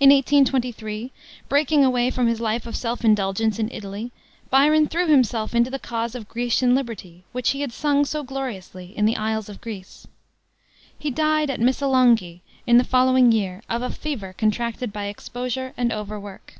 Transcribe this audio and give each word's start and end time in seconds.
In 0.00 0.08
1823, 0.08 1.12
breaking 1.46 1.84
away 1.84 2.08
from 2.10 2.26
his 2.26 2.40
life 2.40 2.66
of 2.66 2.74
selfish 2.74 3.04
indulgence 3.04 3.58
in 3.58 3.70
Italy, 3.70 4.10
Byron 4.48 4.88
threw 4.88 5.08
himself 5.08 5.54
into 5.54 5.68
the 5.70 5.78
cause 5.78 6.14
of 6.14 6.26
Grecian 6.26 6.74
liberty, 6.74 7.22
which 7.32 7.50
he 7.50 7.60
had 7.60 7.70
sung 7.70 8.06
so 8.06 8.22
gloriously 8.22 8.96
in 8.96 9.04
the 9.04 9.18
Isles 9.18 9.50
of 9.50 9.60
Greece. 9.60 10.06
He 10.98 11.10
died 11.10 11.50
at 11.50 11.60
Missolonghi, 11.60 12.40
in 12.66 12.78
the 12.78 12.82
following 12.82 13.30
year, 13.30 13.62
of 13.68 13.82
a 13.82 13.90
fever 13.90 14.32
contracted 14.32 14.90
by 14.90 15.04
exposure 15.04 15.74
and 15.76 15.92
overwork. 15.92 16.54